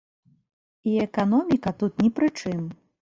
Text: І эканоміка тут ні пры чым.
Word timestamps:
І 0.91 0.95
эканоміка 1.05 1.73
тут 1.83 1.93
ні 2.05 2.09
пры 2.21 2.31
чым. 2.39 2.65